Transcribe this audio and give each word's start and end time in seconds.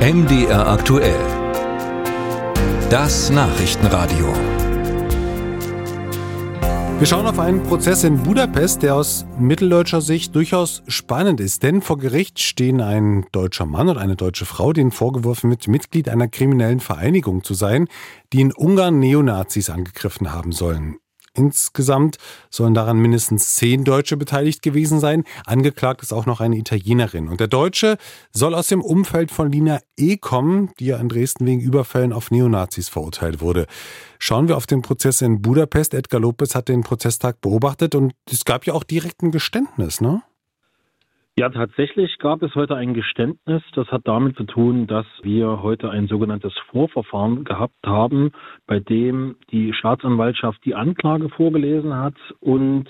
MDR 0.00 0.66
aktuell. 0.66 1.20
Das 2.88 3.28
Nachrichtenradio. 3.28 4.32
Wir 6.98 7.06
schauen 7.06 7.26
auf 7.26 7.38
einen 7.38 7.62
Prozess 7.64 8.04
in 8.04 8.22
Budapest, 8.22 8.82
der 8.82 8.94
aus 8.94 9.26
mitteldeutscher 9.38 10.00
Sicht 10.00 10.34
durchaus 10.34 10.82
spannend 10.88 11.38
ist. 11.38 11.62
Denn 11.62 11.82
vor 11.82 11.98
Gericht 11.98 12.40
stehen 12.40 12.80
ein 12.80 13.26
deutscher 13.30 13.66
Mann 13.66 13.90
und 13.90 13.98
eine 13.98 14.16
deutsche 14.16 14.46
Frau, 14.46 14.72
denen 14.72 14.90
vorgeworfen 14.90 15.50
wird, 15.50 15.68
Mitglied 15.68 16.08
einer 16.08 16.28
kriminellen 16.28 16.80
Vereinigung 16.80 17.44
zu 17.44 17.52
sein, 17.52 17.86
die 18.32 18.40
in 18.40 18.54
Ungarn 18.54 19.00
Neonazis 19.00 19.68
angegriffen 19.68 20.32
haben 20.32 20.52
sollen. 20.52 20.96
Insgesamt 21.32 22.18
sollen 22.50 22.74
daran 22.74 22.98
mindestens 22.98 23.54
zehn 23.54 23.84
Deutsche 23.84 24.16
beteiligt 24.16 24.62
gewesen 24.62 24.98
sein. 24.98 25.24
Angeklagt 25.46 26.02
ist 26.02 26.12
auch 26.12 26.26
noch 26.26 26.40
eine 26.40 26.56
Italienerin. 26.56 27.28
Und 27.28 27.38
der 27.38 27.46
Deutsche 27.46 27.98
soll 28.32 28.54
aus 28.54 28.66
dem 28.66 28.82
Umfeld 28.82 29.30
von 29.30 29.50
Lina 29.50 29.80
E. 29.96 30.16
kommen, 30.16 30.70
die 30.80 30.86
ja 30.86 30.96
in 30.96 31.08
Dresden 31.08 31.46
wegen 31.46 31.60
Überfällen 31.60 32.12
auf 32.12 32.30
Neonazis 32.30 32.88
verurteilt 32.88 33.40
wurde. 33.40 33.66
Schauen 34.18 34.48
wir 34.48 34.56
auf 34.56 34.66
den 34.66 34.82
Prozess 34.82 35.22
in 35.22 35.40
Budapest. 35.40 35.94
Edgar 35.94 36.20
Lopez 36.20 36.54
hat 36.54 36.68
den 36.68 36.82
Prozesstag 36.82 37.40
beobachtet 37.40 37.94
und 37.94 38.12
es 38.30 38.44
gab 38.44 38.66
ja 38.66 38.74
auch 38.74 38.84
direkt 38.84 39.22
ein 39.22 39.30
Geständnis, 39.30 40.00
ne? 40.00 40.22
Ja, 41.40 41.48
tatsächlich 41.48 42.18
gab 42.18 42.42
es 42.42 42.54
heute 42.54 42.76
ein 42.76 42.92
Geständnis. 42.92 43.62
Das 43.74 43.88
hat 43.88 44.02
damit 44.04 44.36
zu 44.36 44.44
tun, 44.44 44.86
dass 44.86 45.06
wir 45.22 45.62
heute 45.62 45.88
ein 45.88 46.06
sogenanntes 46.06 46.52
Vorverfahren 46.70 47.44
gehabt 47.44 47.86
haben, 47.86 48.32
bei 48.66 48.78
dem 48.78 49.36
die 49.50 49.72
Staatsanwaltschaft 49.72 50.62
die 50.66 50.74
Anklage 50.74 51.30
vorgelesen 51.30 51.96
hat 51.96 52.16
und 52.40 52.88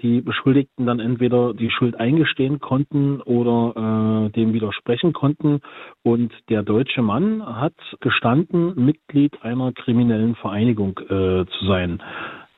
die 0.00 0.22
Beschuldigten 0.22 0.86
dann 0.86 1.00
entweder 1.00 1.52
die 1.52 1.68
Schuld 1.68 1.94
eingestehen 2.00 2.60
konnten 2.60 3.20
oder 3.20 3.74
äh, 3.76 4.30
dem 4.30 4.54
widersprechen 4.54 5.12
konnten. 5.12 5.60
Und 6.02 6.32
der 6.48 6.62
deutsche 6.62 7.02
Mann 7.02 7.44
hat 7.44 7.74
gestanden, 8.00 8.72
Mitglied 8.74 9.42
einer 9.42 9.70
kriminellen 9.72 10.34
Vereinigung 10.36 10.98
äh, 11.10 11.44
zu 11.44 11.66
sein. 11.66 12.02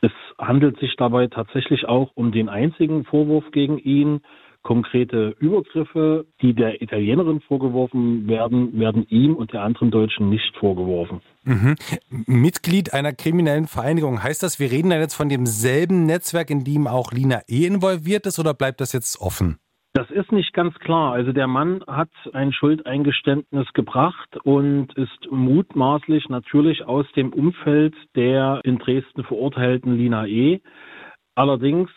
Es 0.01 0.13
handelt 0.39 0.79
sich 0.79 0.95
dabei 0.97 1.29
tatsächlich 1.29 1.89
auch 1.89 2.13
um 2.15 2.31
den 2.31 2.49
einzigen 2.49 3.05
Vorwurf 3.05 3.51
gegen 3.53 3.79
ihn. 3.79 4.21
Konkrete 4.65 5.37
Übergriffe, 5.39 6.27
die 6.41 6.55
der 6.55 6.83
Italienerin 6.83 7.41
vorgeworfen 7.43 8.27
werden, 8.27 8.79
werden 8.81 9.07
ihm 9.09 9.37
und 9.37 9.53
der 9.53 9.63
anderen 9.63 9.91
Deutschen 9.91 10.31
nicht 10.31 10.57
vorgeworfen. 10.57 11.21
Mhm. 11.45 11.77
Mitglied 12.27 12.95
einer 12.95 13.13
kriminellen 13.13 13.67
Vereinigung. 13.67 14.23
Heißt 14.23 14.43
das, 14.43 14.59
wir 14.59 14.73
reden 14.73 14.91
dann 14.91 15.01
jetzt 15.01 15.15
von 15.15 15.29
demselben 15.29 16.07
Netzwerk, 16.07 16.49
in 16.49 16.65
dem 16.65 16.87
auch 16.87 17.13
Lina 17.13 17.43
E. 17.47 17.67
involviert 17.67 18.27
ist, 18.27 18.39
oder 18.39 18.55
bleibt 18.55 18.81
das 18.81 18.95
jetzt 18.95 19.21
offen? 19.21 19.59
Das 19.93 20.11
ist 20.11 20.33
nicht 20.33 20.53
ganz 20.55 20.75
klar. 20.81 21.13
Also 21.13 21.33
der 21.33 21.47
Mann 21.47 21.85
hat 21.87 22.11
ein 22.33 22.53
Schuldeingeständnis 22.53 23.73
gebracht 23.75 24.37
und 24.43 24.93
ist 24.95 25.31
mutmaßlich 25.31 26.29
natürlich 26.31 26.85
aus 26.85 27.07
dem 27.15 27.33
Umfeld 27.33 27.95
der 28.17 28.61
in 28.65 28.79
Dresden 28.79 29.23
verurteilten 29.23 29.97
Lina 29.97 30.27
E. 30.27 30.61
Allerdings 31.37 31.91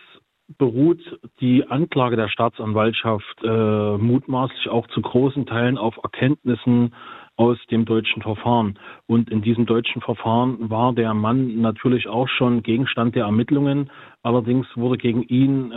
beruht 0.58 1.02
die 1.42 1.67
Anklage 1.67 2.16
der 2.16 2.30
Staatsanwaltschaft 2.30 3.44
äh, 3.44 3.98
mutmaßlich 3.98 4.70
auch 4.70 4.88
zu 4.88 5.02
großen 5.02 5.45
Teilen 5.45 5.78
auf 5.78 5.98
Erkenntnissen 6.02 6.94
aus 7.36 7.58
dem 7.70 7.86
deutschen 7.86 8.23
Verfahren. 8.23 8.80
Und 9.06 9.30
in 9.30 9.42
diesem 9.42 9.66
deutschen 9.66 10.02
Verfahren 10.02 10.70
war 10.70 10.94
der 10.94 11.14
Mann 11.14 11.62
natürlich 11.62 12.08
auch 12.08 12.28
schon 12.28 12.64
Gegenstand 12.64 13.16
der 13.16 13.26
Ermittlungen. 13.26 13.92
Allerdings 14.23 14.66
wurde 14.76 14.98
gegen 14.98 15.22
ihn 15.23 15.72
äh, 15.72 15.76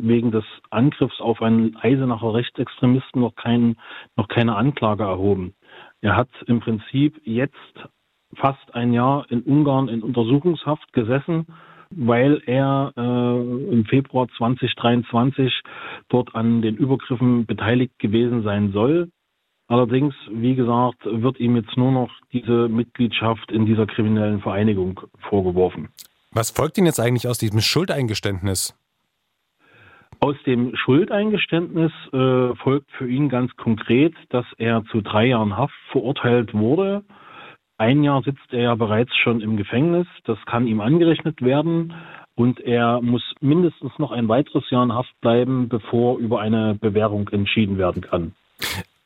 wegen 0.00 0.30
des 0.30 0.44
Angriffs 0.70 1.20
auf 1.20 1.42
einen 1.42 1.76
Eisenacher 1.76 2.32
Rechtsextremisten 2.32 3.20
noch, 3.20 3.34
kein, 3.34 3.76
noch 4.16 4.28
keine 4.28 4.56
Anklage 4.56 5.02
erhoben. 5.04 5.54
Er 6.00 6.16
hat 6.16 6.30
im 6.46 6.60
Prinzip 6.60 7.20
jetzt 7.24 7.54
fast 8.36 8.74
ein 8.74 8.92
Jahr 8.92 9.26
in 9.30 9.42
Ungarn 9.42 9.88
in 9.88 10.02
Untersuchungshaft 10.02 10.92
gesessen 10.92 11.46
weil 11.90 12.42
er 12.46 12.92
äh, 12.96 13.72
im 13.72 13.84
Februar 13.86 14.28
2023 14.36 15.62
dort 16.08 16.34
an 16.34 16.62
den 16.62 16.76
Übergriffen 16.76 17.46
beteiligt 17.46 17.98
gewesen 17.98 18.42
sein 18.42 18.72
soll. 18.72 19.10
Allerdings, 19.68 20.14
wie 20.30 20.54
gesagt, 20.54 21.04
wird 21.04 21.38
ihm 21.40 21.56
jetzt 21.56 21.76
nur 21.76 21.92
noch 21.92 22.10
diese 22.32 22.68
Mitgliedschaft 22.68 23.52
in 23.52 23.66
dieser 23.66 23.86
kriminellen 23.86 24.40
Vereinigung 24.40 25.00
vorgeworfen. 25.28 25.88
Was 26.32 26.50
folgt 26.50 26.78
Ihnen 26.78 26.86
jetzt 26.86 27.00
eigentlich 27.00 27.28
aus 27.28 27.38
diesem 27.38 27.60
Schuldeingeständnis? 27.60 28.74
Aus 30.20 30.36
dem 30.46 30.74
Schuldeingeständnis 30.74 31.92
äh, 32.12 32.54
folgt 32.56 32.90
für 32.92 33.08
ihn 33.08 33.28
ganz 33.28 33.54
konkret, 33.56 34.14
dass 34.30 34.46
er 34.56 34.84
zu 34.90 35.00
drei 35.00 35.26
Jahren 35.26 35.56
Haft 35.56 35.74
verurteilt 35.92 36.54
wurde 36.54 37.04
ein 37.78 38.02
Jahr 38.02 38.22
sitzt 38.22 38.52
er 38.52 38.60
ja 38.60 38.74
bereits 38.74 39.16
schon 39.16 39.40
im 39.40 39.56
Gefängnis. 39.56 40.06
Das 40.24 40.38
kann 40.46 40.66
ihm 40.66 40.80
angerechnet 40.80 41.40
werden. 41.40 41.94
Und 42.34 42.60
er 42.60 43.00
muss 43.00 43.22
mindestens 43.40 43.92
noch 43.98 44.12
ein 44.12 44.28
weiteres 44.28 44.68
Jahr 44.70 44.84
in 44.84 44.92
Haft 44.92 45.12
bleiben, 45.20 45.68
bevor 45.68 46.18
über 46.18 46.40
eine 46.40 46.74
Bewährung 46.74 47.28
entschieden 47.28 47.78
werden 47.78 48.02
kann. 48.02 48.34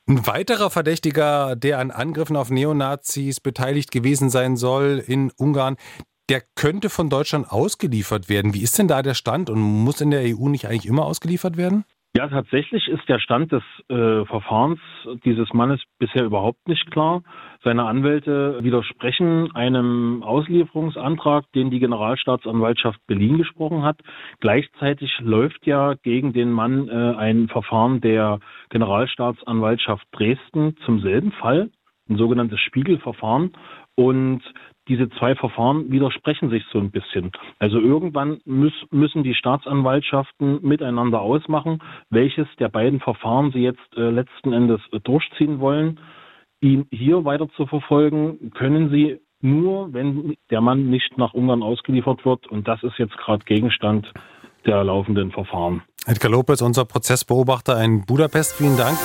Ein 0.09 0.27
weiterer 0.27 0.69
Verdächtiger, 0.69 1.55
der 1.55 1.78
an 1.78 1.91
Angriffen 1.91 2.37
auf 2.37 2.50
Neonazis 2.50 3.41
beteiligt 3.41 3.91
gewesen 3.93 4.31
sein 4.31 4.56
soll 4.56 5.03
in 5.06 5.31
Ungarn, 5.38 5.77
der 6.28 6.43
könnte 6.55 6.91
von 6.91 7.09
Deutschland 7.09 7.50
ausgeliefert 7.50 8.28
werden. 8.28 8.55
Wie 8.55 8.62
ist 8.62 8.78
denn 8.78 8.88
da 8.88 9.03
der 9.03 9.15
Stand 9.15 9.49
und 9.49 9.61
muss 9.61 10.00
in 10.00 10.11
der 10.11 10.22
EU 10.22 10.49
nicht 10.49 10.66
eigentlich 10.66 10.87
immer 10.87 11.05
ausgeliefert 11.05 11.56
werden? 11.56 11.84
Ja, 12.22 12.28
tatsächlich 12.28 12.87
ist 12.87 13.09
der 13.09 13.19
Stand 13.19 13.50
des 13.50 13.65
äh, 13.88 14.25
Verfahrens 14.27 14.78
dieses 15.25 15.53
Mannes 15.53 15.83
bisher 15.99 16.22
überhaupt 16.25 16.69
nicht 16.69 16.88
klar. 16.93 17.25
Seine 17.65 17.83
Anwälte 17.87 18.62
widersprechen 18.62 19.50
einem 19.56 20.22
Auslieferungsantrag, 20.22 21.50
den 21.53 21.72
die 21.72 21.81
Generalstaatsanwaltschaft 21.81 23.00
Berlin 23.09 23.38
gesprochen 23.38 23.82
hat. 23.82 23.99
Gleichzeitig 24.38 25.19
läuft 25.19 25.66
ja 25.66 25.94
gegen 25.94 26.32
den 26.32 26.53
Mann 26.53 26.88
äh, 26.88 26.93
ein 26.93 27.49
Verfahren 27.49 28.00
der 28.00 28.38
Generalstaatsanwaltschaft 28.71 30.06
Dresden 30.12 30.77
zum 30.87 31.00
selben 31.00 31.32
Fall, 31.32 31.71
ein 32.09 32.19
sogenanntes 32.19 32.61
Spiegelverfahren. 32.61 33.50
Und 33.97 34.43
diese 34.88 35.09
zwei 35.10 35.34
Verfahren 35.34 35.91
widersprechen 35.91 36.50
sich 36.50 36.65
so 36.72 36.78
ein 36.78 36.91
bisschen. 36.91 37.31
Also 37.59 37.78
irgendwann 37.78 38.41
muss, 38.44 38.72
müssen 38.91 39.22
die 39.22 39.34
Staatsanwaltschaften 39.34 40.60
miteinander 40.62 41.20
ausmachen, 41.20 41.78
welches 42.10 42.48
der 42.59 42.69
beiden 42.69 43.00
Verfahren 43.00 43.53
sie 43.53 43.60
jetzt 43.60 43.97
äh, 43.97 44.10
letzten 44.10 44.53
Endes 44.53 44.81
äh, 44.93 45.00
durchziehen 45.00 45.60
wollen. 45.60 46.00
Ihn 46.60 46.87
hier 46.91 47.25
weiter 47.25 47.48
zu 47.56 47.66
verfolgen, 47.66 48.50
können 48.53 48.91
sie 48.91 49.19
nur, 49.41 49.93
wenn 49.93 50.37
der 50.50 50.60
Mann 50.60 50.91
nicht 50.91 51.19
nach 51.19 51.34
Ungarn 51.34 51.62
ausgeliefert 51.62 52.25
wird. 52.25 52.47
Und 52.47 52.69
das 52.69 52.82
ist 52.82 52.99
jetzt 52.99 53.16
gerade 53.19 53.44
Gegenstand 53.44 54.12
der 54.66 54.84
laufenden 54.84 55.32
Verfahren. 55.32 55.82
Edgar 56.06 56.31
Lopez, 56.31 56.62
unser 56.62 56.84
Prozessbeobachter 56.84 57.82
in 57.82 58.04
Budapest, 58.04 58.56
vielen 58.56 58.76
Dank. 58.76 58.97